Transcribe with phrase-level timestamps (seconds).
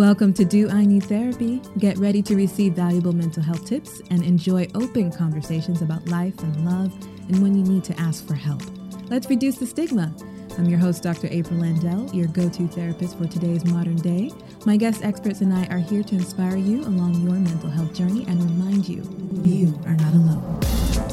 [0.00, 1.60] Welcome to Do I Need Therapy?
[1.76, 6.64] Get ready to receive valuable mental health tips and enjoy open conversations about life and
[6.64, 6.90] love
[7.28, 8.62] and when you need to ask for help.
[9.10, 10.10] Let's reduce the stigma.
[10.56, 11.28] I'm your host, Dr.
[11.30, 14.32] April Landell, your go to therapist for today's modern day.
[14.64, 18.24] My guest experts and I are here to inspire you along your mental health journey
[18.26, 19.02] and remind you
[19.44, 21.09] you are not alone.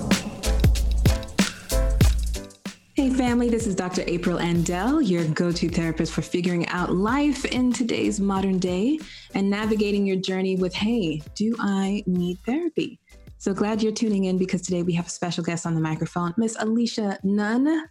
[3.07, 4.03] Hey, family, this is Dr.
[4.05, 8.99] April Andell, your go to therapist for figuring out life in today's modern day
[9.33, 12.99] and navigating your journey with Hey, do I need therapy?
[13.38, 16.34] So glad you're tuning in because today we have a special guest on the microphone,
[16.35, 17.85] Miss Alicia Nunn.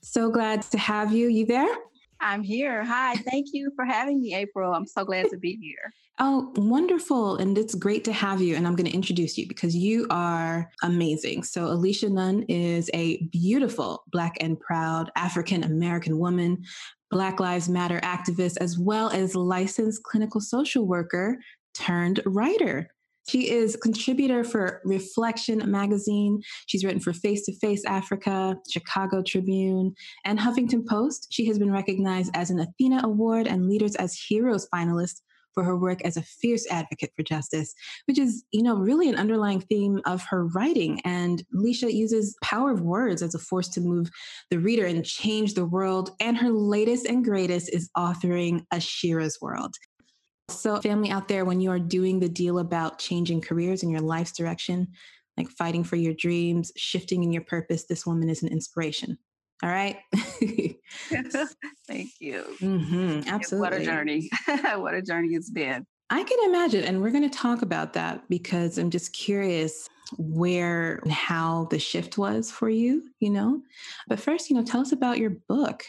[0.00, 1.26] So glad to have you.
[1.26, 1.74] You there?
[2.22, 2.84] I'm here.
[2.84, 3.16] Hi.
[3.16, 4.72] Thank you for having me, April.
[4.72, 5.92] I'm so glad to be here.
[6.20, 7.36] Oh, wonderful.
[7.36, 8.54] And it's great to have you.
[8.54, 11.42] And I'm going to introduce you because you are amazing.
[11.42, 16.62] So, Alicia Nunn is a beautiful Black and proud African American woman,
[17.10, 21.38] Black Lives Matter activist, as well as licensed clinical social worker
[21.74, 22.88] turned writer.
[23.28, 26.40] She is contributor for Reflection magazine.
[26.66, 31.28] She's written for Face to Face Africa, Chicago Tribune, and Huffington Post.
[31.30, 35.20] She has been recognized as an Athena Award and Leaders as Heroes finalist
[35.54, 37.74] for her work as a fierce advocate for justice,
[38.06, 41.00] which is, you know, really an underlying theme of her writing.
[41.04, 44.10] And Alicia uses power of words as a force to move
[44.50, 46.10] the reader and change the world.
[46.20, 49.74] And her latest and greatest is authoring Ashira's World.
[50.48, 54.00] So, family out there, when you are doing the deal about changing careers and your
[54.00, 54.88] life's direction,
[55.36, 59.18] like fighting for your dreams, shifting in your purpose, this woman is an inspiration.
[59.62, 59.96] All right.
[61.86, 62.44] Thank you.
[62.60, 63.70] Mm-hmm, absolutely.
[63.70, 64.30] What a journey.
[64.74, 65.86] what a journey it's been.
[66.10, 66.84] I can imagine.
[66.84, 69.88] And we're going to talk about that because I'm just curious
[70.18, 73.62] where and how the shift was for you, you know?
[74.08, 75.84] But first, you know, tell us about your book.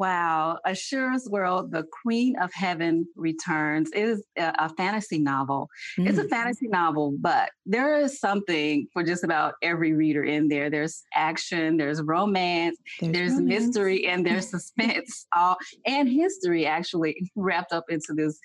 [0.00, 0.56] Wow.
[0.66, 5.68] Ashira's World, The Queen of Heaven Returns is a, fantasy novel.
[5.98, 6.08] Mm.
[6.08, 6.30] It's a mm.
[6.30, 10.70] fantasy novel, but there is something for just about every reader in there.
[10.70, 13.66] There's action, there's romance, there's, there's romance.
[13.66, 18.38] mystery, and there's suspense, all and history actually wrapped up into this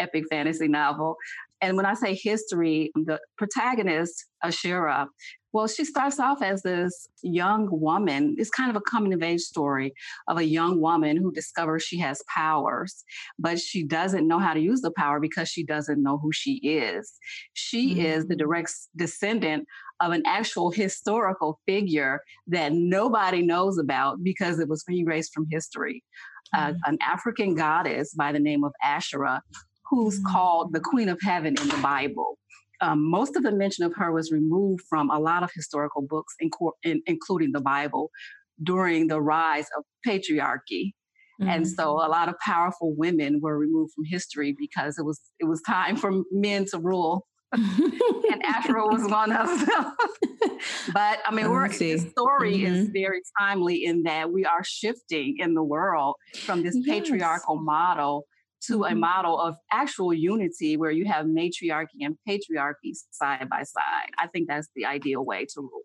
[0.00, 1.14] epic fantasy novel.
[1.60, 5.06] And when I say history, the protagonist, Ashira,
[5.56, 8.36] well, she starts off as this young woman.
[8.38, 9.94] It's kind of a coming of age story
[10.28, 13.02] of a young woman who discovers she has powers,
[13.38, 16.56] but she doesn't know how to use the power because she doesn't know who she
[16.56, 17.10] is.
[17.54, 18.04] She mm-hmm.
[18.04, 18.40] is the mm.
[18.40, 19.66] direct descendant
[20.00, 26.04] of an actual historical figure that nobody knows about because it was erased from history.
[26.54, 26.74] Mm-hmm.
[26.74, 29.40] Uh, an African goddess by the name of Asherah,
[29.88, 30.34] who's mm-hmm.
[30.34, 32.36] called the Queen of Heaven in the Bible
[32.80, 36.34] um, most of the mention of her was removed from a lot of historical books,
[36.40, 36.50] in,
[36.82, 38.10] in, including the Bible,
[38.62, 40.92] during the rise of patriarchy.
[41.40, 41.50] Mm-hmm.
[41.50, 45.44] And so a lot of powerful women were removed from history because it was it
[45.44, 47.26] was time for men to rule.
[47.52, 49.96] and Ashera was one of them.
[50.94, 52.74] but I mean, we're, the story mm-hmm.
[52.74, 56.86] is very timely in that we are shifting in the world from this yes.
[56.86, 58.26] patriarchal model
[58.66, 59.00] to a mm-hmm.
[59.00, 64.10] model of actual unity where you have matriarchy and patriarchy side by side.
[64.18, 65.82] I think that's the ideal way to rule.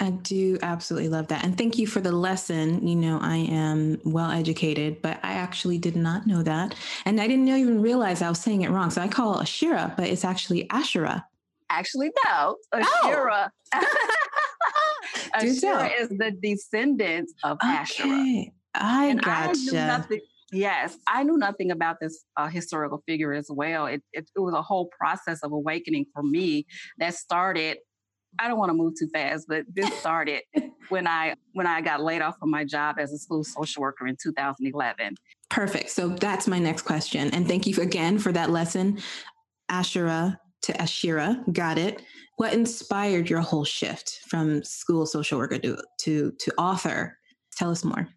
[0.00, 1.44] I do absolutely love that.
[1.44, 2.86] And thank you for the lesson.
[2.86, 6.74] You know, I am well educated, but I actually did not know that.
[7.04, 8.90] And I didn't even realize I was saying it wrong.
[8.90, 11.24] So I call it Ashira, but it's actually Ashera.
[11.70, 12.56] Actually, no.
[12.74, 13.50] Ashira.
[13.74, 13.86] Oh.
[15.34, 17.68] Ashira is the descendant of okay.
[17.68, 18.52] Ashera.
[18.74, 20.06] I and gotcha.
[20.10, 20.18] I
[20.52, 23.86] Yes, I knew nothing about this uh, historical figure as well.
[23.86, 26.66] It, it, it was a whole process of awakening for me
[26.98, 27.78] that started.
[28.38, 30.42] I don't want to move too fast, but this started
[30.88, 34.06] when I when I got laid off from my job as a school social worker
[34.06, 35.16] in 2011.
[35.50, 35.90] Perfect.
[35.90, 38.98] So that's my next question, and thank you again for that lesson,
[39.70, 41.52] Ashera to Ashira.
[41.52, 42.02] Got it.
[42.36, 47.18] What inspired your whole shift from school social worker to to, to author?
[47.56, 48.08] Tell us more.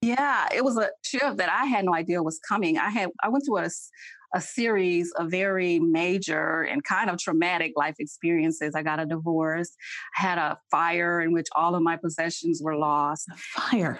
[0.00, 2.78] Yeah, it was a shift that I had no idea was coming.
[2.78, 3.70] I had I went through a,
[4.34, 8.74] a series of very major and kind of traumatic life experiences.
[8.76, 9.70] I got a divorce,
[10.16, 13.26] I had a fire in which all of my possessions were lost.
[13.32, 13.98] A fire.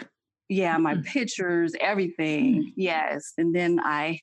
[0.48, 1.04] Yeah, my mm.
[1.04, 2.62] pictures, everything.
[2.62, 2.72] Mm.
[2.76, 3.32] Yes.
[3.36, 4.20] And then I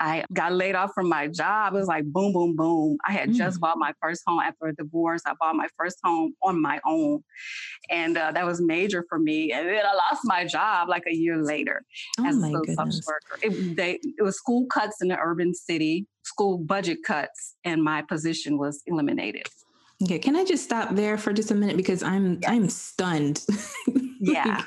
[0.00, 1.74] I got laid off from my job.
[1.74, 2.96] It was like boom, boom, boom.
[3.06, 3.34] I had mm.
[3.34, 5.20] just bought my first home after a divorce.
[5.26, 7.22] I bought my first home on my own.
[7.90, 9.52] And uh, that was major for me.
[9.52, 11.84] And then I lost my job like a year later
[12.18, 13.38] oh as a social worker.
[13.42, 18.00] It, they, it was school cuts in the urban city, school budget cuts, and my
[18.00, 19.46] position was eliminated.
[20.02, 22.50] Okay, can I just stop there for just a minute because I'm yes.
[22.50, 23.44] I'm stunned.
[24.20, 24.64] yeah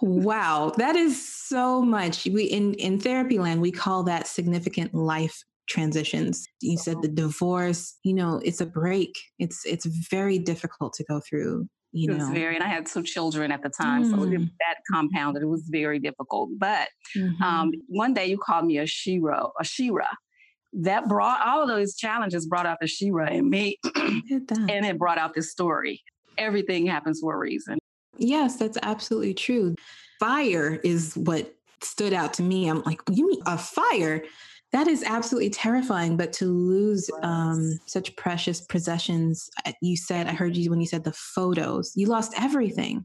[0.00, 2.24] wow, that is so much.
[2.26, 6.46] We in in therapy land we call that significant life transitions.
[6.60, 9.14] You said the divorce, you know, it's a break.
[9.38, 11.68] It's it's very difficult to go through.
[11.92, 14.10] You it know, very, and I had two children at the time, mm.
[14.10, 15.42] so that compounded.
[15.42, 16.50] It was very difficult.
[16.58, 17.42] But mm-hmm.
[17.42, 20.08] um, one day you called me a shero, a shira.
[20.74, 25.16] That brought all of those challenges brought out the shira in me, and it brought
[25.16, 26.02] out this story.
[26.36, 27.78] Everything happens for a reason.
[28.18, 29.74] Yes, that's absolutely true.
[30.20, 32.68] Fire is what stood out to me.
[32.68, 34.24] I'm like, you mean a fire?
[34.72, 36.16] That is absolutely terrifying.
[36.16, 39.48] But to lose um, such precious possessions,
[39.80, 43.04] you said, I heard you when you said the photos, you lost everything.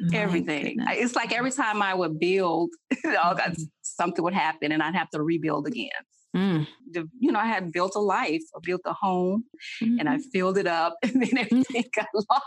[0.00, 0.78] My everything.
[0.78, 0.96] Goodness.
[0.98, 2.70] It's like every time I would build,
[3.06, 3.62] all mm-hmm.
[3.82, 5.90] something would happen and I'd have to rebuild again.
[6.34, 6.66] Mm.
[6.90, 9.44] The, you know, I had built a life, I built a home,
[9.80, 10.00] mm-hmm.
[10.00, 10.30] and I mm-hmm.
[10.32, 12.42] filled it up, and then everything got lost.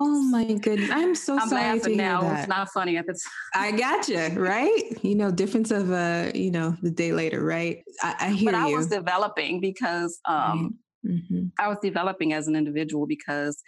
[0.00, 0.90] Oh my goodness.
[0.92, 2.22] I'm so I'm sorry to hear now.
[2.22, 2.40] That.
[2.40, 3.20] It's not funny at the time.
[3.54, 5.04] I gotcha, right?
[5.04, 7.84] You know, difference of uh, you know, the day later, right?
[8.02, 8.74] I, I hear but you.
[8.74, 11.46] I was developing because um mm-hmm.
[11.58, 13.62] I was developing as an individual because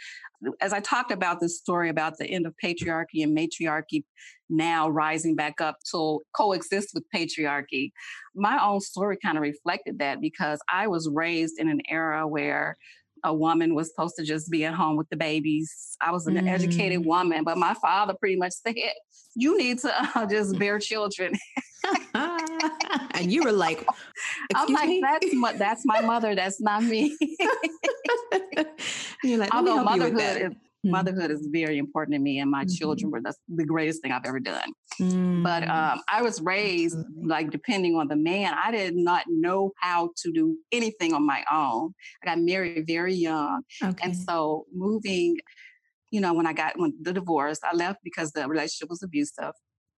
[0.61, 4.05] as I talked about this story about the end of patriarchy and matriarchy
[4.49, 7.93] now rising back up to coexist with patriarchy,
[8.35, 12.77] my own story kind of reflected that because I was raised in an era where
[13.27, 15.99] a woman was supposed to just be at home with the babies.
[16.01, 16.49] I was an mm.
[16.49, 18.77] educated woman, but my father pretty much said,
[19.35, 21.35] "You need to uh, just bear children."
[22.15, 23.87] and you were like,
[24.55, 25.01] "I'm like, me?
[25.01, 26.35] that's my, that's my mother.
[26.35, 27.17] That's not me."
[29.25, 30.53] you're like, although motherhood is
[30.87, 30.91] mm.
[30.91, 32.75] motherhood is very important to me and my mm-hmm.
[32.75, 34.71] children were the, the, greatest thing I've ever done.
[35.01, 35.43] Mm.
[35.43, 38.55] But um, I was raised like depending on the man.
[38.55, 41.93] I did not know how to do anything on my own.
[42.23, 43.63] I got married very young.
[43.83, 43.97] Okay.
[44.03, 45.37] And so moving,
[46.11, 49.53] you know, when I got when the divorce, I left because the relationship was abusive.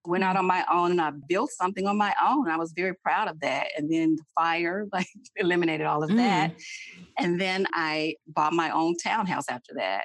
[0.04, 0.38] Went out mm-hmm.
[0.38, 2.48] on my own and I built something on my own.
[2.48, 3.68] I was very proud of that.
[3.76, 6.16] And then the fire like eliminated all of mm.
[6.16, 6.54] that.
[7.18, 10.04] And then I bought my own townhouse after that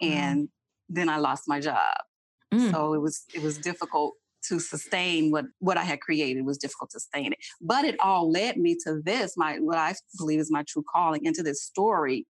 [0.00, 0.48] and mm.
[0.88, 1.96] then I lost my job.
[2.52, 2.70] Mm.
[2.70, 4.14] So it was it was difficult
[4.48, 6.40] to sustain what what I had created.
[6.40, 9.36] It was difficult to sustain it, but it all led me to this.
[9.36, 12.26] My what I believe is my true calling into this story,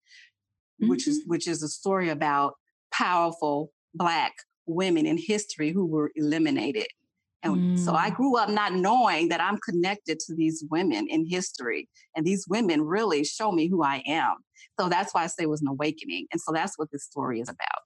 [0.81, 0.91] mm-hmm.
[0.91, 1.31] which is mm-hmm.
[1.31, 2.55] which is a story about
[2.93, 4.33] powerful Black
[4.67, 6.89] women in history who were eliminated.
[7.43, 7.79] And mm.
[7.79, 8.17] so I mm.
[8.17, 11.89] grew up not knowing that I'm connected to these women in history.
[12.17, 14.37] And these women really show me who I am.
[14.79, 16.27] So that's why I say it was an awakening.
[16.33, 17.83] And so that's what this story is about.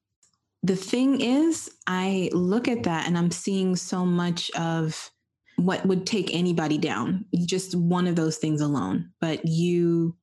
[0.62, 5.10] The thing is, I look at that and I'm seeing so much of
[5.56, 9.10] what would take anybody down, just one of those things alone.
[9.20, 10.16] But you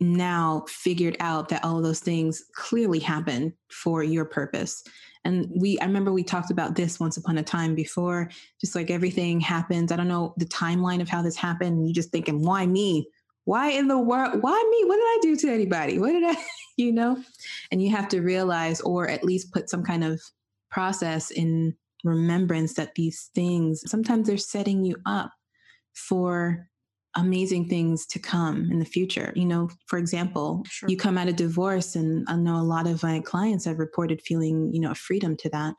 [0.00, 4.82] now figured out that all those things clearly happen for your purpose.
[5.24, 8.90] And we, I remember we talked about this once upon a time before, just like
[8.90, 9.90] everything happens.
[9.90, 11.88] I don't know the timeline of how this happened.
[11.88, 13.08] You just thinking, why me?
[13.46, 16.34] why in the world why me what did i do to anybody what did i
[16.76, 17.16] you know
[17.70, 20.20] and you have to realize or at least put some kind of
[20.70, 25.30] process in remembrance that these things sometimes they're setting you up
[25.94, 26.68] for
[27.16, 30.88] amazing things to come in the future you know for example sure.
[30.88, 34.20] you come out of divorce and i know a lot of my clients have reported
[34.22, 35.74] feeling you know a freedom to that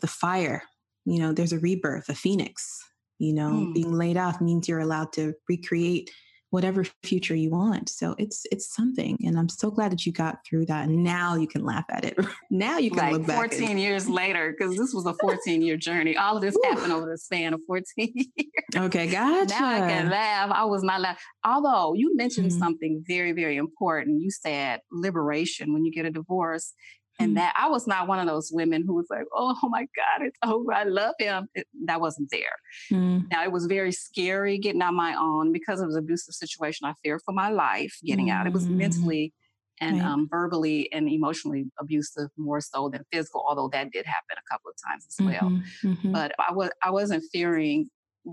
[0.00, 0.62] the fire
[1.06, 2.78] you know there's a rebirth a phoenix
[3.18, 3.74] you know mm.
[3.74, 6.10] being laid off means you're allowed to recreate
[6.56, 7.90] whatever future you want.
[7.90, 10.88] So it's it's something, and I'm so glad that you got through that.
[10.88, 12.16] And now you can laugh at it.
[12.50, 13.36] now you can like look back.
[13.36, 16.16] 14 and- years later, because this was a 14 year journey.
[16.16, 17.84] All of this happened over the span of 14
[18.14, 18.26] years.
[18.74, 19.52] Okay, gotcha.
[19.60, 20.50] Now I can laugh.
[20.50, 21.22] I was not laughing.
[21.44, 22.58] Although you mentioned mm-hmm.
[22.58, 24.22] something very very important.
[24.22, 26.72] You said liberation when you get a divorce.
[27.18, 27.34] And mm.
[27.36, 30.26] that I was not one of those women who was like, oh, oh my God,
[30.26, 30.72] it's over.
[30.72, 31.48] I love him.
[31.54, 32.44] It, that wasn't there.
[32.92, 33.30] Mm.
[33.30, 36.86] Now, it was very scary getting on my own because it was an abusive situation.
[36.86, 38.32] I feared for my life getting mm.
[38.32, 38.46] out.
[38.46, 38.78] It was mm-hmm.
[38.78, 39.32] mentally
[39.80, 40.06] and right.
[40.06, 44.70] um, verbally and emotionally abusive more so than physical, although that did happen a couple
[44.70, 45.50] of times as well.
[45.50, 45.92] Mm-hmm.
[45.92, 46.12] Mm-hmm.
[46.12, 47.88] But I was I wasn't fearing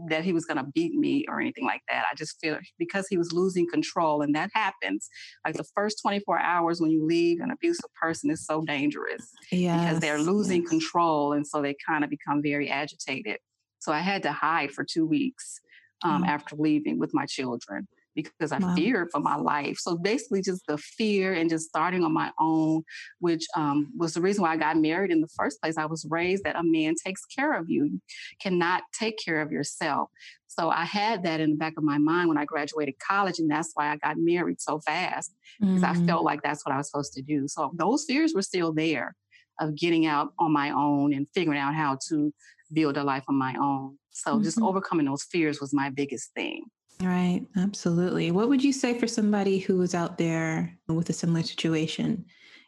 [0.10, 2.06] that he was going to beat me or anything like that.
[2.12, 5.10] I just feel because he was losing control, and that happens.
[5.46, 9.80] Like the first 24 hours when you leave an abusive person is so dangerous yes,
[9.80, 10.70] because they're losing yes.
[10.70, 13.38] control, and so they kind of become very agitated.
[13.80, 15.60] So I had to hide for two weeks
[16.04, 16.28] um, mm.
[16.28, 18.75] after leaving with my children because I wow.
[18.75, 19.77] feared for my life.
[19.77, 22.84] So basically, just the fear and just starting on my own,
[23.20, 25.77] which um, was the reason why I got married in the first place.
[25.77, 28.01] I was raised that a man takes care of you, you
[28.39, 30.10] cannot take care of yourself.
[30.48, 33.50] So I had that in the back of my mind when I graduated college, and
[33.50, 36.03] that's why I got married so fast because mm.
[36.03, 37.48] I felt like that's what I was supposed to do.
[37.48, 39.15] So those fears were still there
[39.60, 42.34] of getting out on my own and figuring out how to
[42.72, 43.98] build a life on my own.
[44.12, 44.43] So mm-hmm.
[44.43, 46.65] just overcoming those fears was my biggest thing.
[47.04, 48.32] Right, absolutely.
[48.32, 52.26] What would you say for somebody who is out there with a similar situation?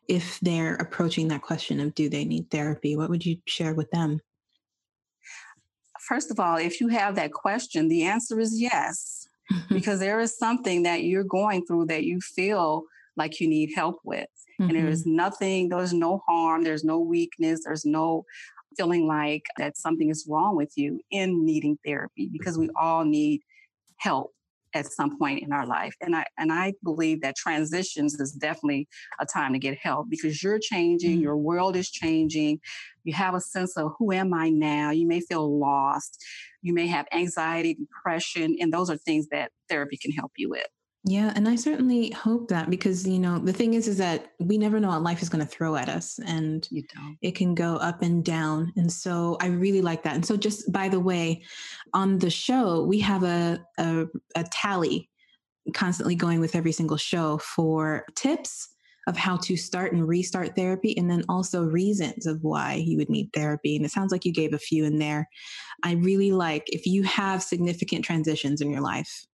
[0.10, 3.89] If they're approaching that question of do they need therapy, what would you share with
[3.92, 4.20] them?
[6.01, 9.27] First of all, if you have that question, the answer is yes,
[9.70, 12.84] because there is something that you're going through that you feel
[13.15, 14.27] like you need help with.
[14.60, 14.75] Mm-hmm.
[14.75, 18.25] And there's nothing, there's no harm, there's no weakness, there's no
[18.77, 23.42] feeling like that something is wrong with you in needing therapy because we all need
[23.97, 24.31] help
[24.75, 25.95] at some point in our life.
[26.01, 28.87] And I and I believe that transitions is definitely
[29.19, 31.21] a time to get help because you're changing, mm-hmm.
[31.21, 32.59] your world is changing.
[33.05, 34.91] You have a sense of who am I now?
[34.91, 36.23] You may feel lost.
[36.61, 40.67] You may have anxiety, depression, and those are things that therapy can help you with.
[41.07, 44.57] Yeah, and I certainly hope that because you know the thing is is that we
[44.57, 46.67] never know what life is going to throw at us, and
[47.21, 48.74] it can go up and down.
[48.75, 50.15] And so I really like that.
[50.15, 51.43] And so just by the way,
[51.93, 55.12] on the show we have a a, a tally
[55.75, 58.69] constantly going with every single show for tips
[59.07, 63.09] of how to start and restart therapy, and then also reasons of why you would
[63.12, 63.75] need therapy.
[63.75, 65.29] And it sounds like you gave a few in there.
[65.83, 69.27] I really like if you have significant transitions in your life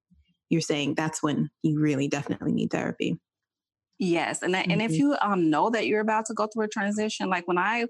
[0.52, 3.18] you're saying that's when you really definitely need therapy.
[3.98, 4.72] Yes, and that, mm-hmm.
[4.72, 5.00] and if mm-hmm.
[5.00, 7.86] you um, know that you're about to go through a transition, like when I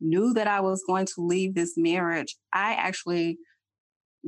[0.00, 3.38] knew that I was going to leave this marriage, I actually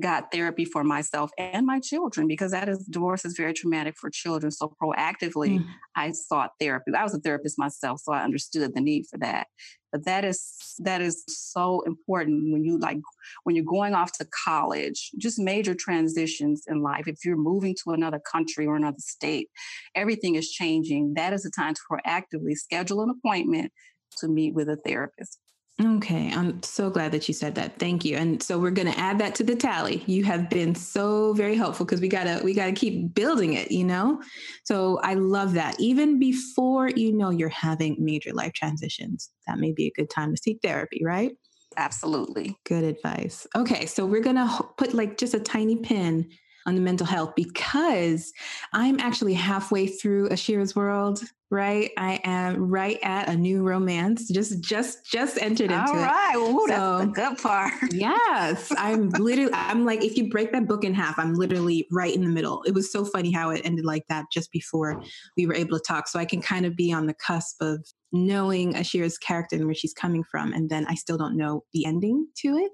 [0.00, 4.10] got therapy for myself and my children because that is divorce is very traumatic for
[4.10, 4.50] children.
[4.50, 5.64] So proactively, mm.
[5.96, 6.92] I sought therapy.
[6.96, 9.48] I was a therapist myself, so I understood the need for that.
[9.90, 12.98] But that is that is so important when you like
[13.44, 17.08] when you're going off to college, just major transitions in life.
[17.08, 19.48] If you're moving to another country or another state,
[19.94, 21.14] everything is changing.
[21.14, 23.72] That is the time to proactively schedule an appointment
[24.18, 25.38] to meet with a therapist.
[25.80, 27.78] Okay, I'm so glad that you said that.
[27.78, 28.16] Thank you.
[28.16, 30.02] And so we're going to add that to the tally.
[30.06, 33.52] You have been so very helpful because we got to we got to keep building
[33.52, 34.20] it, you know?
[34.64, 35.78] So I love that.
[35.78, 40.34] Even before you know you're having major life transitions, that may be a good time
[40.34, 41.30] to seek therapy, right?
[41.76, 42.58] Absolutely.
[42.66, 43.46] Good advice.
[43.54, 46.28] Okay, so we're going to put like just a tiny pin
[46.68, 48.32] on the mental health because
[48.72, 51.90] I'm actually halfway through Ashira's World right?
[51.96, 54.28] I am right at a new romance.
[54.28, 56.34] Just just just entered into All right.
[56.34, 56.38] it.
[56.38, 57.72] Ooh, so, that's the good part.
[57.92, 58.70] yes.
[58.76, 62.22] I'm literally I'm like, if you break that book in half, I'm literally right in
[62.22, 62.62] the middle.
[62.64, 65.02] It was so funny how it ended like that just before
[65.36, 66.08] we were able to talk.
[66.08, 69.74] So I can kind of be on the cusp of knowing Ashira's character and where
[69.74, 70.52] she's coming from.
[70.52, 72.72] And then I still don't know the ending to it.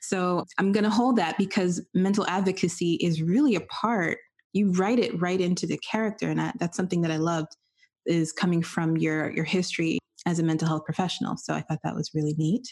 [0.00, 4.18] So I'm gonna hold that because mental advocacy is really a part
[4.54, 7.56] you write it right into the character and I, that's something that i loved
[8.04, 11.36] is coming from your your history as a mental health professional.
[11.36, 12.66] So I thought that was really neat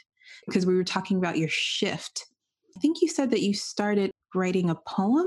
[0.46, 2.26] because we were talking about your shift.
[2.76, 5.26] I think you said that you started writing a poem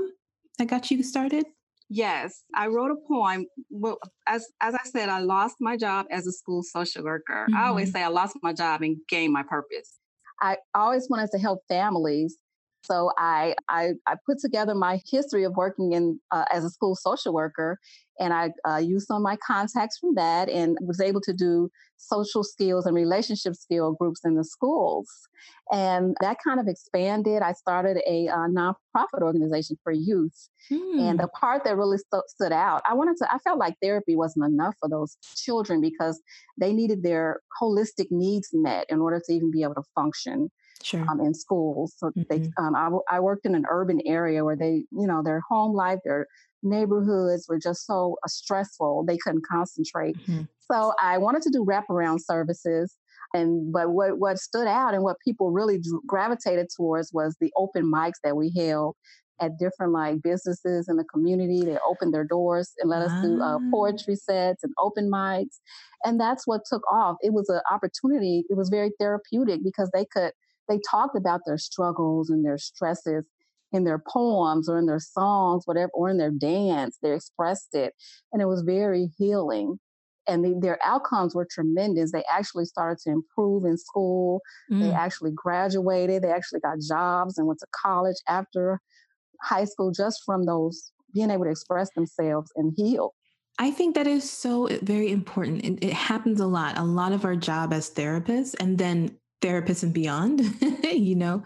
[0.58, 1.44] that got you started.
[1.90, 3.44] Yes, I wrote a poem.
[3.70, 7.46] Well, as as I said, I lost my job as a school social worker.
[7.48, 7.56] Mm-hmm.
[7.56, 7.98] I always mm-hmm.
[7.98, 9.98] say I lost my job and gained my purpose.
[10.40, 12.36] I always wanted to help families
[12.84, 16.94] so I, I, I put together my history of working in uh, as a school
[16.94, 17.78] social worker,
[18.20, 21.70] and I uh, used some of my contacts from that, and was able to do
[21.96, 25.08] social skills and relationship skill groups in the schools,
[25.72, 27.40] and that kind of expanded.
[27.40, 30.98] I started a uh, nonprofit organization for youth, hmm.
[30.98, 33.34] and the part that really st- stood out, I wanted to.
[33.34, 36.20] I felt like therapy wasn't enough for those children because
[36.58, 40.50] they needed their holistic needs met in order to even be able to function
[40.82, 41.04] sure.
[41.08, 41.94] um, in schools.
[41.96, 42.22] So mm-hmm.
[42.28, 45.74] they, um, I, I worked in an urban area where they, you know, their home
[45.74, 46.26] life, their
[46.62, 50.16] neighborhoods were just so uh, stressful they couldn't concentrate.
[50.18, 50.42] Mm-hmm.
[50.70, 52.96] So I wanted to do wraparound services.
[53.34, 57.90] And but what what stood out and what people really gravitated towards was the open
[57.90, 58.94] mics that we held
[59.40, 61.62] at different like businesses in the community.
[61.62, 65.58] They opened their doors and let us do uh, poetry sets and open mics,
[66.04, 67.16] and that's what took off.
[67.20, 68.44] It was an opportunity.
[68.48, 70.30] It was very therapeutic because they could
[70.68, 73.24] they talked about their struggles and their stresses
[73.72, 76.98] in their poems or in their songs, whatever, or in their dance.
[77.02, 77.92] They expressed it,
[78.32, 79.78] and it was very healing.
[80.26, 82.12] And the, their outcomes were tremendous.
[82.12, 84.40] They actually started to improve in school.
[84.72, 84.80] Mm.
[84.80, 86.22] They actually graduated.
[86.22, 88.80] They actually got jobs and went to college after
[89.42, 93.12] high school just from those being able to express themselves and heal.
[93.58, 95.64] I think that is so eh, very important.
[95.64, 96.76] It, it, happens a lot.
[96.78, 100.40] A lot of our job as therapists, and then therapists and beyond
[100.84, 101.42] you know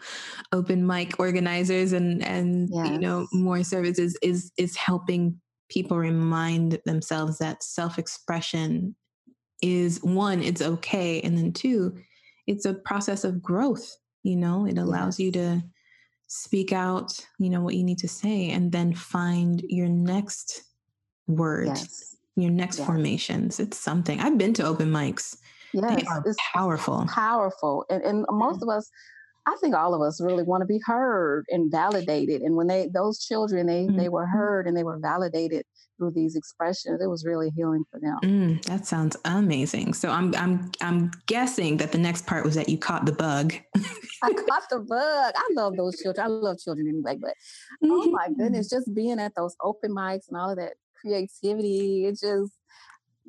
[0.53, 2.91] open mic organizers and and yes.
[2.91, 8.95] you know more services is is helping people remind themselves that self-expression
[9.63, 11.93] is one it's okay and then two
[12.49, 15.25] it's a process of growth You know, it allows yes.
[15.25, 15.63] you to
[16.27, 20.63] speak out, you know, what you need to say and then find your next
[21.27, 22.17] word, yes.
[22.37, 23.61] your next formations.
[23.61, 24.19] It's something.
[24.21, 25.37] I've been to open mics.
[25.73, 27.07] Yes, they are powerful.
[27.09, 27.85] Powerful.
[27.91, 28.91] And, and most of us,
[29.49, 32.43] I think all of us really want to be heard and validated.
[32.43, 33.97] And when they those children they mm-hmm.
[33.97, 35.65] they were heard and they were validated
[35.97, 38.19] through these expressions, it was really healing for them.
[38.23, 39.95] Mm, that sounds amazing.
[39.95, 43.55] So I'm I'm I'm guessing that the next part was that you caught the bug.
[44.23, 45.33] I caught the bug.
[45.35, 46.27] I love those children.
[46.27, 47.33] I love children anyway, but
[47.83, 47.91] mm-hmm.
[47.91, 48.43] oh my mm-hmm.
[48.43, 52.53] goodness, just being at those open mics and all of that creativity, it just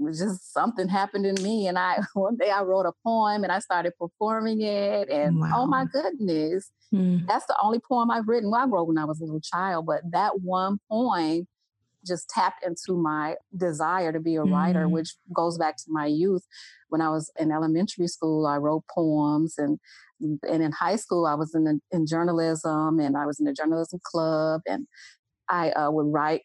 [0.08, 3.60] just something happened in me and i one day i wrote a poem and i
[3.60, 5.52] started performing it and wow.
[5.56, 7.26] oh my goodness mm.
[7.28, 9.86] that's the only poem i've written well i wrote when i was a little child
[9.86, 11.48] but that one poem
[12.08, 14.92] just tapped into my desire to be a writer mm.
[14.92, 16.46] which goes back to my youth
[16.88, 19.80] when i was in elementary school i wrote poems and
[20.22, 23.54] and in high school i was in the, in journalism and i was in the
[23.54, 24.88] journalism club and
[25.50, 26.44] I uh, would write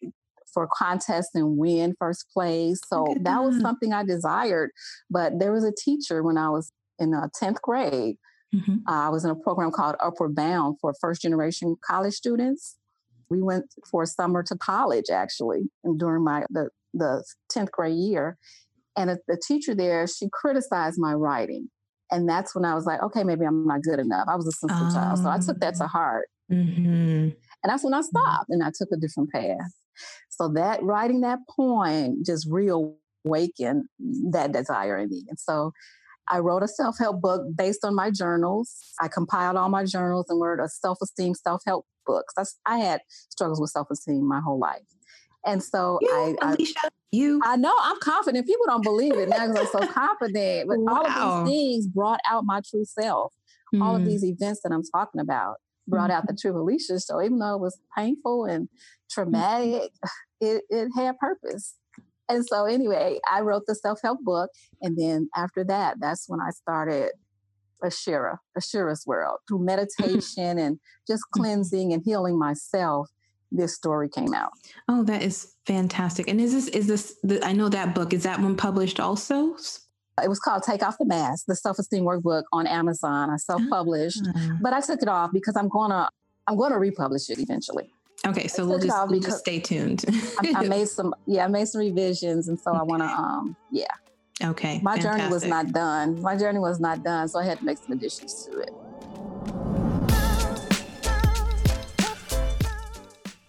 [0.54, 2.80] for contests and win first place.
[2.87, 4.70] So that was something I desired.
[5.11, 8.16] But there was a teacher when I was in uh, 10th grade.
[8.54, 8.76] Mm-hmm.
[8.88, 12.76] Uh, I was in a program called Upward Bound for first generation college students.
[13.28, 17.96] We went for a summer to college actually, and during my the the 10th grade
[17.96, 18.38] year.
[18.96, 21.68] And the teacher there, she criticized my writing.
[22.11, 24.28] And that's when I was like, okay, maybe I'm not good enough.
[24.28, 25.18] I was a sensitive child.
[25.18, 25.88] So I took that to ah.
[25.88, 26.28] heart.
[26.52, 26.84] Mm-hmm.
[26.84, 27.34] And
[27.64, 28.16] that's when I mm-hmm.
[28.16, 29.73] stopped and I took a different path.
[30.37, 33.85] So that writing that poem just reawakened
[34.31, 35.25] that desire in me.
[35.29, 35.73] And so
[36.29, 38.93] I wrote a self help book based on my journals.
[39.00, 42.25] I compiled all my journals and wrote a self esteem, self help book.
[42.67, 44.83] I had struggles with self esteem my whole life.
[45.47, 48.47] And so you, I, Alicia, I, you, I know I'm confident.
[48.47, 50.69] People don't believe it now because I'm so confident.
[50.69, 50.95] But wow.
[50.95, 53.33] all of these things brought out my true self.
[53.75, 53.83] Mm.
[53.83, 54.07] All of mm.
[54.07, 56.14] these events that I'm talking about brought mm.
[56.14, 57.00] out the true Alicia.
[57.00, 58.69] So even though it was painful and
[59.14, 59.92] traumatic,
[60.40, 61.75] it, it had purpose.
[62.28, 64.50] And so, anyway, I wrote the self help book.
[64.83, 67.10] And then after that, that's when I started
[67.82, 69.39] Ashira, Ashira's World.
[69.47, 69.67] Through mm-hmm.
[69.67, 71.43] meditation and just mm-hmm.
[71.43, 73.10] cleansing and healing myself,
[73.52, 74.52] this story came out.
[74.89, 76.28] Oh, that is fantastic.
[76.28, 79.56] And is this, is this, the, I know that book, is that one published also?
[80.23, 83.30] It was called Take Off the Mask, the self esteem workbook on Amazon.
[83.30, 84.58] I self published, ah.
[84.62, 86.08] but I took it off because I'm going to,
[86.47, 87.91] I'm going to republish it eventually.
[88.26, 90.04] Okay, so we'll just, we'll just stay tuned.
[90.39, 92.73] I, I, made some, yeah, I made some revisions, and so.
[92.73, 93.84] I want to, um, yeah.
[94.43, 94.80] Okay.
[94.82, 95.21] My fantastic.
[95.21, 96.21] journey was not done.
[96.23, 98.71] My journey was not done, so I had to make some additions to it.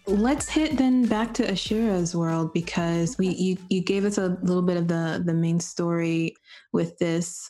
[0.07, 4.61] Let's hit then back to Ashira's world because we you you gave us a little
[4.61, 6.35] bit of the the main story
[6.73, 7.49] with this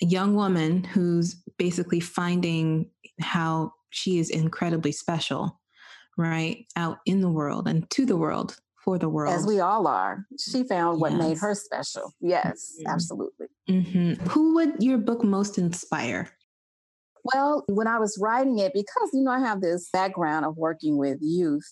[0.00, 2.88] young woman who's basically finding
[3.20, 5.59] how she is incredibly special
[6.20, 9.34] right out in the world and to the world for the world.
[9.34, 10.24] as we all are.
[10.38, 11.20] She found what yes.
[11.20, 12.12] made her special.
[12.20, 12.92] Yes mm-hmm.
[12.92, 13.46] absolutely.
[13.68, 14.28] Mm-hmm.
[14.28, 16.30] who would your book most inspire?
[17.22, 20.96] Well when i was writing it because you know i have this background of working
[20.96, 21.70] with youth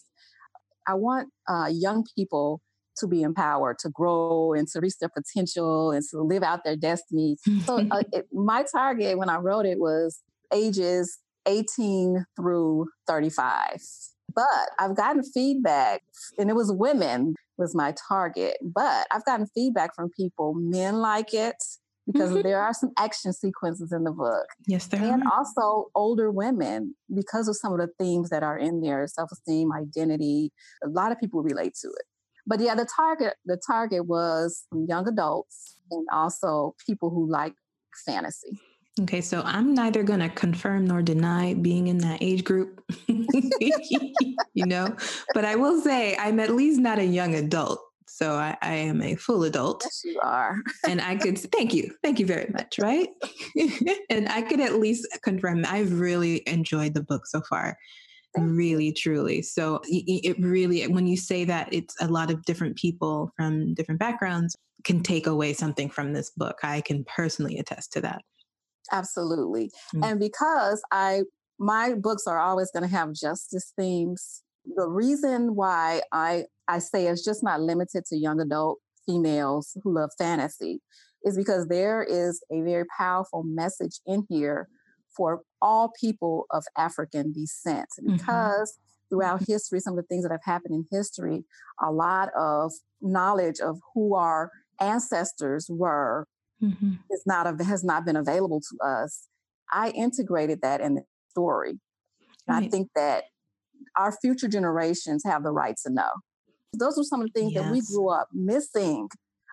[0.87, 2.61] i want uh, young people
[2.99, 6.77] to be empowered to grow and to reach their potential and to live out their
[6.77, 7.37] destiny.
[7.65, 10.21] So uh, it, my target when i wrote it was
[10.53, 13.83] ages 18 through 35
[14.39, 16.03] but I've gotten feedback,
[16.39, 18.57] and it was women was my target.
[18.63, 20.55] But I've gotten feedback from people.
[20.55, 21.57] Men like it
[22.07, 22.43] because mm-hmm.
[22.43, 24.47] there are some action sequences in the book.
[24.69, 25.39] Yes, there and are.
[25.39, 30.53] also older women because of some of the themes that are in there: self-esteem, identity.
[30.85, 32.05] A lot of people relate to it.
[32.47, 37.55] But yeah, the target the target was young adults and also people who like
[38.07, 38.61] fantasy.
[39.01, 44.67] Okay, so I'm neither going to confirm nor deny being in that age group, you
[44.67, 44.97] know,
[45.35, 47.81] but I will say I'm at least not a young adult.
[48.07, 49.83] So I, I am a full adult.
[49.85, 50.57] Yes, you are.
[50.89, 51.95] and I could, thank you.
[52.03, 52.79] Thank you very much.
[52.81, 53.09] Right.
[54.11, 57.79] and I could at least confirm I've really enjoyed the book so far.
[58.37, 59.43] Really, truly.
[59.43, 64.01] So it really, when you say that it's a lot of different people from different
[64.01, 68.23] backgrounds can take away something from this book, I can personally attest to that.
[68.93, 69.71] Absolutely.
[69.95, 70.05] Mm.
[70.05, 71.23] And because I
[71.59, 74.43] my books are always going to have justice themes.
[74.77, 79.95] The reason why I I say it's just not limited to young adult females who
[79.95, 80.81] love fantasy
[81.25, 84.69] is because there is a very powerful message in here
[85.17, 88.17] for all people of African descent mm-hmm.
[88.17, 89.09] because mm-hmm.
[89.09, 91.45] throughout history some of the things that have happened in history
[91.83, 96.27] a lot of knowledge of who our ancestors were
[96.63, 96.93] mm-hmm.
[97.11, 99.29] is not has not been available to us
[99.71, 101.79] I integrated that in the story.
[102.47, 102.65] Right.
[102.65, 103.25] I think that
[103.97, 106.11] our future generations have the right to know.
[106.79, 107.65] Those are some of the things yes.
[107.65, 109.09] that we grew up missing.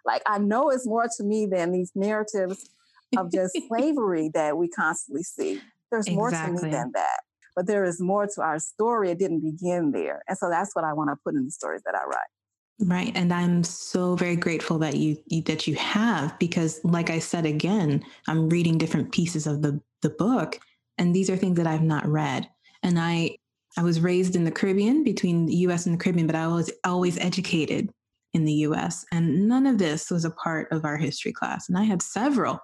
[0.05, 2.69] Like, I know it's more to me than these narratives
[3.17, 5.61] of just slavery that we constantly see.
[5.91, 6.15] There's exactly.
[6.15, 7.21] more to me than that.
[7.55, 9.11] But there is more to our story.
[9.11, 10.21] It didn't begin there.
[10.27, 12.29] And so that's what I want to put in the stories that I write.
[12.79, 13.13] Right.
[13.15, 17.45] And I'm so very grateful that you, you, that you have because like I said
[17.45, 20.59] again, I'm reading different pieces of the the book
[20.97, 22.49] and these are things that I've not read.
[22.83, 23.37] And I
[23.77, 26.71] I was raised in the Caribbean between the US and the Caribbean, but I was
[26.83, 27.89] always educated
[28.33, 31.69] in the US and none of this was a part of our history class.
[31.69, 32.59] And I had several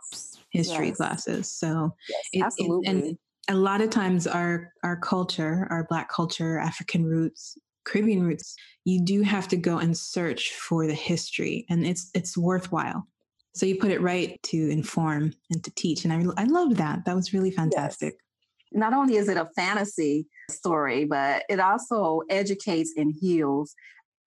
[0.50, 0.98] history yes.
[0.98, 1.50] classes.
[1.50, 2.88] So yes, it, absolutely.
[2.88, 8.24] It, and a lot of times our our culture, our black culture, African roots, Caribbean
[8.24, 13.08] roots, you do have to go and search for the history and it's it's worthwhile.
[13.54, 16.06] So you put it right to inform and to teach.
[16.06, 17.04] And I, I loved that.
[17.06, 18.14] That was really fantastic.
[18.14, 18.80] Yes.
[18.80, 23.76] Not only is it a fantasy story, but it also educates and heals.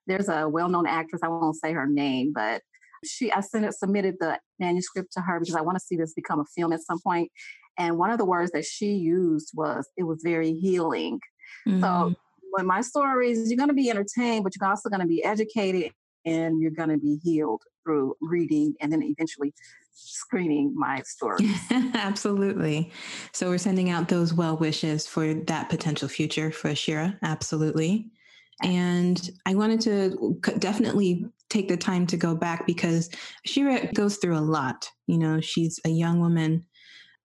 [0.06, 2.60] There's a well-known actress, I won't say her name, but
[3.06, 6.12] she I sent it, submitted the manuscript to her because I want to see this
[6.12, 7.30] become a film at some point.
[7.78, 11.20] And one of the words that she used was it was very healing.
[11.66, 11.80] Mm-hmm.
[11.80, 12.14] So
[12.54, 15.92] when my stories, you're going to be entertained, but you're also going to be educated
[16.24, 19.52] and you're going to be healed through reading and then eventually
[19.92, 21.58] screening my stories.
[21.94, 22.92] Absolutely.
[23.32, 27.18] So we're sending out those well wishes for that potential future for Ashira.
[27.22, 28.10] Absolutely.
[28.62, 33.10] And I wanted to definitely take the time to go back because
[33.46, 34.88] Ashira goes through a lot.
[35.08, 36.64] You know, she's a young woman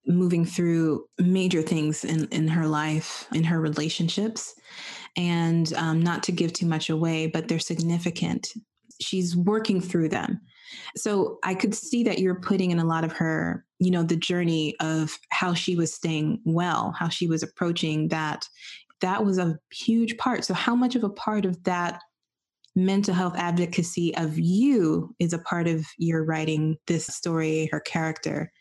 [0.07, 4.55] moving through major things in, in her life, in her relationships.
[5.17, 8.53] And um, not to give too much away, but they're significant.
[9.01, 10.41] She's working through them.
[10.95, 14.15] So I could see that you're putting in a lot of her, you know, the
[14.15, 18.47] journey of how she was staying well, how she was approaching that.
[19.01, 20.43] That was a huge part.
[20.43, 22.01] So, how much of a part of that
[22.75, 28.51] mental health advocacy of you is a part of your writing this story, her character?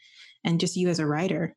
[0.44, 1.54] and just you as a writer?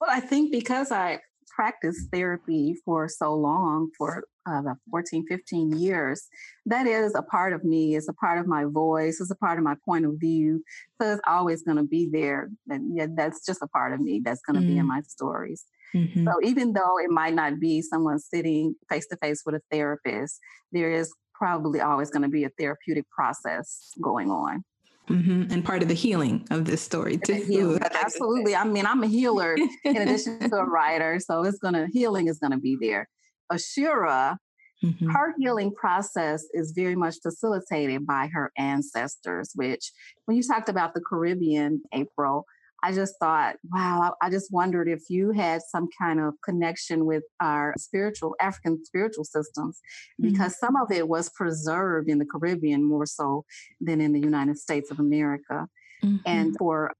[0.00, 1.20] Well, I think because I
[1.56, 6.28] practiced therapy for so long, for uh, about 14, 15 years,
[6.66, 9.58] that is a part of me, it's a part of my voice, it's a part
[9.58, 10.62] of my point of view.
[11.00, 12.50] So it's always going to be there.
[12.68, 14.68] And yeah, that's just a part of me that's going to mm.
[14.68, 14.88] be in mm.
[14.88, 15.64] my stories.
[15.94, 16.26] Mm-hmm.
[16.26, 20.38] So even though it might not be someone sitting face to face with a therapist,
[20.72, 24.62] there is probably always going to be a therapeutic process going on.
[25.10, 25.52] Mm-hmm.
[25.52, 27.78] And part of the healing of this story too.
[28.02, 28.56] Absolutely.
[28.56, 32.38] I mean, I'm a healer in addition to a writer, so it's gonna healing is
[32.38, 33.08] gonna be there.
[33.52, 34.36] Ashira,
[34.82, 35.10] mm-hmm.
[35.10, 39.52] her healing process is very much facilitated by her ancestors.
[39.54, 39.92] Which,
[40.24, 42.44] when you talked about the Caribbean, April,
[42.86, 47.24] I just thought, wow, I just wondered if you had some kind of connection with
[47.40, 49.80] our spiritual, African spiritual systems,
[50.20, 50.66] because mm-hmm.
[50.66, 53.44] some of it was preserved in the Caribbean more so
[53.80, 55.66] than in the United States of America.
[56.04, 56.16] Mm-hmm.
[56.26, 56.92] And for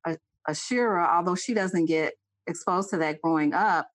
[0.49, 2.15] Ashira, although she doesn't get
[2.49, 3.87] exposed to that growing up,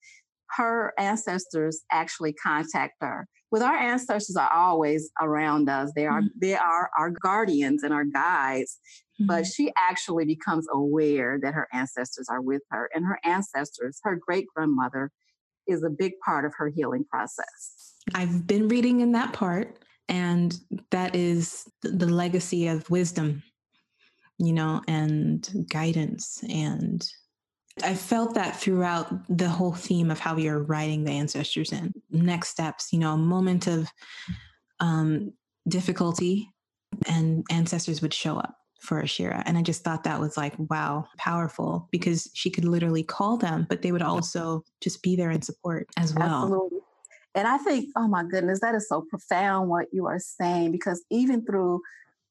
[0.52, 3.28] her ancestors actually contact her.
[3.52, 5.92] With our ancestors are always around us.
[5.96, 6.40] They are mm-hmm.
[6.40, 8.80] they are our guardians and our guides.
[9.20, 9.28] Mm-hmm.
[9.28, 14.16] But she actually becomes aware that her ancestors are with her, and her ancestors, her
[14.16, 15.12] great grandmother,
[15.68, 17.96] is a big part of her healing process.
[18.16, 20.58] I've been reading in that part, and
[20.90, 23.44] that is the legacy of wisdom,
[24.38, 27.06] you know, and guidance and
[27.84, 32.50] I felt that throughout the whole theme of how you're writing the ancestors in next
[32.50, 33.88] steps, you know, a moment of
[34.80, 35.34] um,
[35.68, 36.50] difficulty
[37.08, 39.44] and ancestors would show up for Ashira.
[39.46, 43.68] And I just thought that was like, wow, powerful because she could literally call them,
[43.70, 46.44] but they would also just be there in support as well.
[46.44, 46.80] Absolutely.
[47.36, 51.06] And I think, oh my goodness, that is so profound what you are saying because
[51.10, 51.82] even through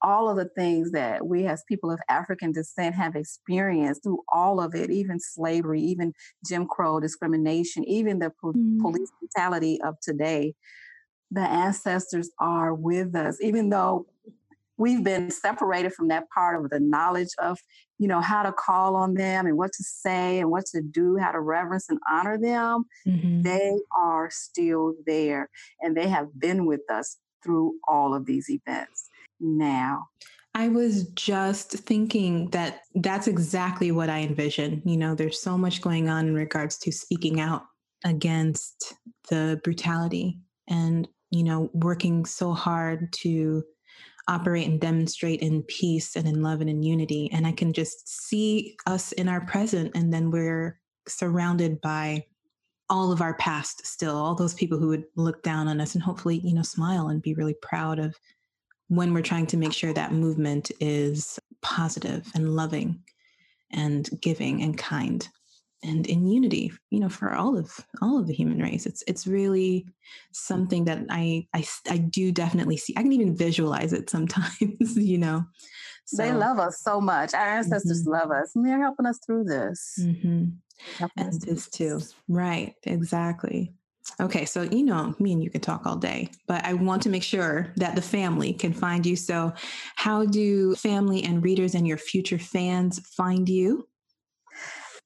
[0.02, 4.60] all of the things that we as people of African descent have experienced through all
[4.60, 6.12] of it, even slavery, even
[6.46, 8.80] Jim Crow discrimination, even the po- mm.
[8.80, 10.54] police brutality of today,
[11.30, 14.06] the ancestors are with us, even though
[14.80, 17.58] we've been separated from that part of the knowledge of
[17.98, 21.16] you know how to call on them and what to say and what to do
[21.18, 23.42] how to reverence and honor them mm-hmm.
[23.42, 25.50] they are still there
[25.82, 29.09] and they have been with us through all of these events
[29.40, 30.08] now.
[30.54, 34.82] I was just thinking that that's exactly what I envision.
[34.84, 37.62] You know, there's so much going on in regards to speaking out
[38.04, 38.94] against
[39.28, 43.62] the brutality and, you know, working so hard to
[44.26, 47.30] operate and demonstrate in peace and in love and in unity.
[47.32, 52.24] And I can just see us in our present, and then we're surrounded by
[52.88, 56.02] all of our past still, all those people who would look down on us and
[56.02, 58.16] hopefully, you know, smile and be really proud of
[58.90, 63.00] when we're trying to make sure that movement is positive and loving
[63.70, 65.28] and giving and kind
[65.82, 67.72] and in unity you know for all of
[68.02, 68.86] all of the human race.
[68.86, 69.86] It's it's really
[70.32, 72.92] something that i i, I do definitely see.
[72.96, 75.44] I can even visualize it sometimes you know?
[76.04, 77.32] So, they love us so much.
[77.32, 78.10] Our ancestors mm-hmm.
[78.10, 79.96] love us and they're helping us through this.
[80.00, 81.04] Mm-hmm.
[81.16, 82.00] and this too.
[82.28, 82.74] Right.
[82.82, 83.72] Exactly
[84.18, 87.10] Okay, so you know, me and you can talk all day, but I want to
[87.10, 89.16] make sure that the family can find you.
[89.16, 89.52] So,
[89.96, 93.86] how do family and readers and your future fans find you?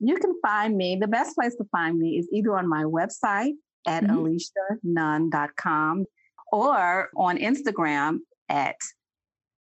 [0.00, 0.96] You can find me.
[1.00, 3.52] The best place to find me is either on my website
[3.86, 4.96] at mm-hmm.
[4.96, 6.06] alicianunn.com
[6.52, 8.76] or on Instagram at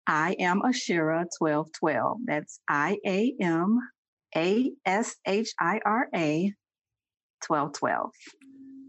[0.07, 2.19] I am Ashira 1212.
[2.27, 3.79] That's I A M
[4.37, 6.53] A S H I R A
[7.47, 8.11] 1212.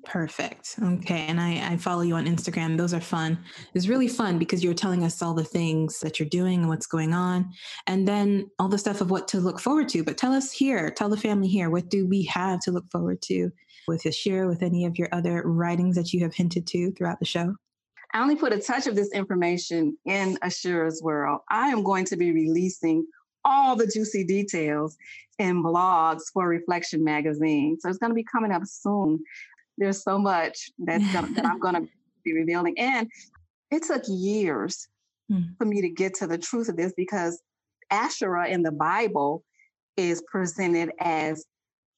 [0.05, 0.75] Perfect.
[0.81, 1.25] Okay.
[1.27, 2.77] And I, I follow you on Instagram.
[2.77, 3.39] Those are fun.
[3.73, 6.87] It's really fun because you're telling us all the things that you're doing and what's
[6.87, 7.51] going on,
[7.87, 10.03] and then all the stuff of what to look forward to.
[10.03, 13.21] But tell us here, tell the family here, what do we have to look forward
[13.23, 13.49] to
[13.87, 17.25] with Ashira, with any of your other writings that you have hinted to throughout the
[17.25, 17.55] show?
[18.13, 21.41] I only put a touch of this information in Ashira's world.
[21.49, 23.05] I am going to be releasing
[23.45, 24.95] all the juicy details
[25.39, 27.77] in blogs for Reflection Magazine.
[27.79, 29.19] So it's going to be coming up soon
[29.77, 31.87] there's so much that's gonna, that I'm going to
[32.23, 32.77] be revealing.
[32.77, 33.09] And
[33.71, 34.87] it took years
[35.31, 35.57] mm.
[35.57, 37.41] for me to get to the truth of this because
[37.91, 39.43] Asherah in the Bible
[39.97, 41.45] is presented as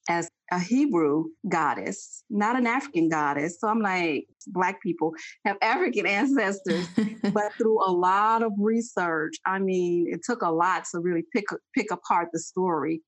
[0.08, 3.60] as a Hebrew goddess, not an African goddess.
[3.60, 5.14] So I'm like, Black people
[5.46, 6.88] have African ancestors,
[7.34, 11.46] but through a lot of research, I mean, it took a lot to really pick
[11.74, 13.02] pick apart the story.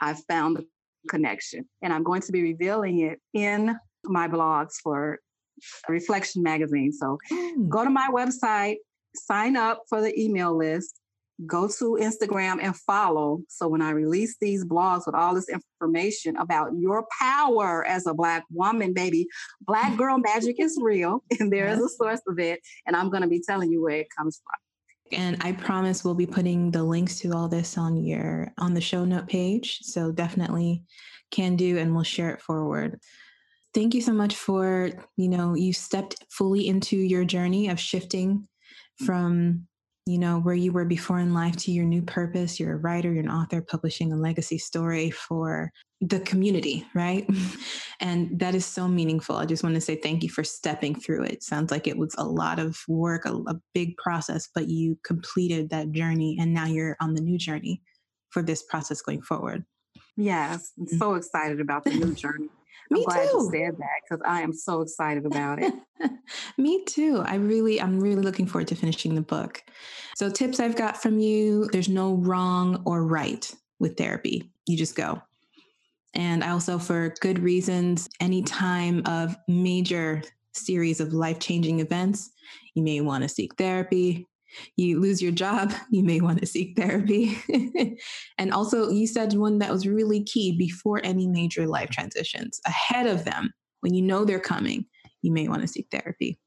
[0.00, 0.66] I found the
[1.08, 5.18] connection, and I'm going to be revealing it in my blogs for
[5.88, 6.92] Reflection Magazine.
[6.92, 7.68] So mm.
[7.68, 8.76] go to my website,
[9.14, 11.00] sign up for the email list,
[11.46, 13.40] go to Instagram and follow.
[13.48, 18.14] So when I release these blogs with all this information about your power as a
[18.14, 19.26] Black woman, baby,
[19.60, 22.60] Black girl magic is real and there is a source of it.
[22.86, 25.18] And I'm going to be telling you where it comes from.
[25.18, 28.80] And I promise we'll be putting the links to all this on your on the
[28.80, 29.80] show note page.
[29.82, 30.82] So definitely
[31.30, 32.98] can do and we'll share it forward
[33.74, 38.46] thank you so much for you know you stepped fully into your journey of shifting
[39.04, 39.66] from
[40.06, 42.60] you know where you were before in life to your new purpose.
[42.60, 47.28] You're a writer you're an author publishing a legacy story for the community right?
[48.00, 49.36] And that is so meaningful.
[49.36, 51.42] I just want to say thank you for stepping through it.
[51.42, 55.70] Sounds like it was a lot of work a, a big process but you completed
[55.70, 57.80] that journey and now you're on the new journey
[58.30, 59.64] for this process going forward.
[60.16, 60.98] Yes i'm mm.
[60.98, 62.48] so excited about the new journey
[62.90, 63.36] Me I'm glad too.
[63.36, 65.72] you said that because I am so excited about it.
[66.58, 67.22] Me too.
[67.24, 69.62] I really, I'm really looking forward to finishing the book.
[70.16, 74.50] So, tips I've got from you there's no wrong or right with therapy.
[74.66, 75.22] You just go.
[76.14, 82.30] And I also, for good reasons, any time of major series of life changing events,
[82.74, 84.26] you may want to seek therapy
[84.76, 87.38] you lose your job, you may want to seek therapy.
[88.38, 93.06] and also, you said one that was really key before any major life transitions, ahead
[93.06, 94.86] of them, when you know they're coming,
[95.22, 96.38] you may want to seek therapy.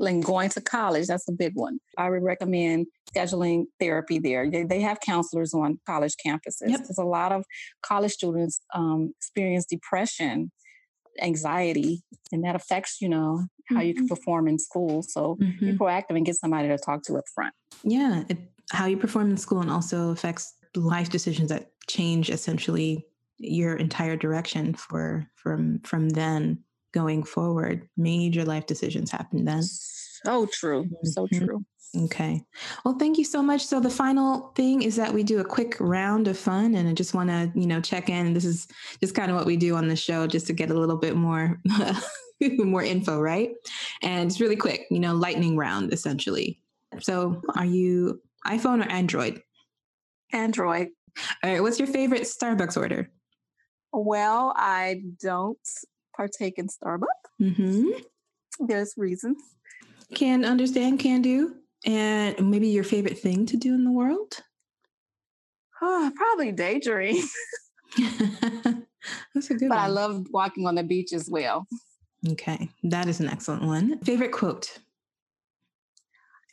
[0.00, 1.78] And going to college, that's a big one.
[1.96, 4.50] I would recommend scheduling therapy there.
[4.50, 7.04] They, they have counselors on college campuses because yep.
[7.04, 7.44] a lot of
[7.82, 10.50] college students um, experience depression
[11.22, 13.86] anxiety and that affects you know how mm-hmm.
[13.86, 14.14] you can mm-hmm.
[14.14, 15.70] perform in school so mm-hmm.
[15.70, 18.38] be proactive and get somebody to talk to up front yeah it,
[18.70, 23.06] how you perform in school and also affects life decisions that change essentially
[23.38, 26.58] your entire direction for from from then
[26.92, 31.06] going forward major life decisions happen then so true mm-hmm.
[31.06, 31.64] so true
[31.96, 32.42] Okay.
[32.84, 33.64] Well, thank you so much.
[33.64, 36.92] So the final thing is that we do a quick round of fun and I
[36.92, 38.34] just want to, you know, check in.
[38.34, 38.66] This is
[39.00, 41.14] just kind of what we do on the show just to get a little bit
[41.14, 41.60] more
[42.58, 43.50] more info, right?
[44.02, 46.60] And it's really quick, you know, lightning round essentially.
[47.00, 49.42] So, are you iPhone or Android?
[50.32, 50.88] Android.
[51.42, 53.10] All right, what's your favorite Starbucks order?
[53.92, 55.58] Well, I don't
[56.16, 57.06] partake in Starbucks.
[57.40, 57.90] Mm-hmm.
[58.66, 59.38] There's reasons.
[60.14, 61.56] Can understand, can do.
[61.84, 64.38] And maybe your favorite thing to do in the world?
[65.82, 67.22] Oh, probably daydream.
[69.34, 69.78] That's a good but one.
[69.78, 71.66] I love walking on the beach as well.
[72.30, 73.98] Okay, that is an excellent one.
[73.98, 74.78] Favorite quote?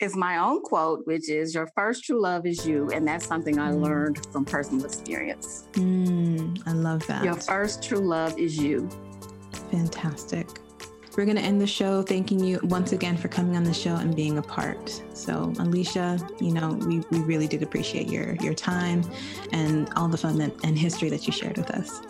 [0.02, 2.90] is my own quote, which is Your first true love is you.
[2.90, 3.82] And that's something I mm.
[3.82, 5.68] learned from personal experience.
[5.74, 7.24] Mm, I love that.
[7.24, 8.90] Your first true love is you.
[9.70, 10.48] Fantastic.
[11.18, 13.96] We're going to end the show thanking you once again for coming on the show
[13.96, 15.02] and being a part.
[15.14, 19.04] So, Alicia, you know, we, we really did appreciate your, your time
[19.52, 22.02] and all the fun that, and history that you shared with us.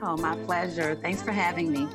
[0.00, 0.94] Oh, my pleasure.
[0.94, 1.88] Thanks for having me.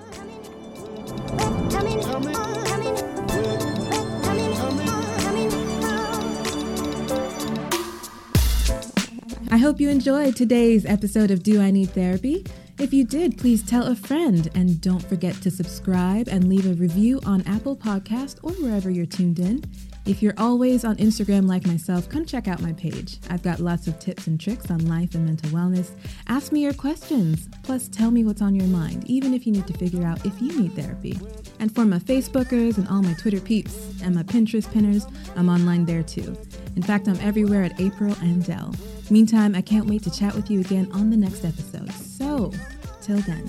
[9.50, 12.46] I hope you enjoyed today's episode of Do I Need Therapy?
[12.82, 16.74] If you did, please tell a friend and don't forget to subscribe and leave a
[16.74, 19.63] review on Apple Podcast or wherever you're tuned in.
[20.08, 23.20] If you're always on Instagram like myself, come check out my page.
[23.30, 25.91] I've got lots of tips and tricks on life and mental wellness.
[26.28, 29.67] Ask me your questions, plus tell me what's on your mind, even if you need
[29.67, 31.20] to figure out if you need therapy.
[31.60, 35.86] And for my Facebookers and all my Twitter peeps and my Pinterest pinners, I'm online
[35.86, 36.36] there too.
[36.76, 38.74] In fact, I'm everywhere at April and Dell.
[39.12, 41.91] Meantime, I can't wait to chat with you again on the next episode.
[41.91, 42.54] So,
[43.02, 43.45] till then,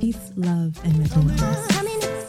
[0.00, 2.21] peace, love, and mental wellness.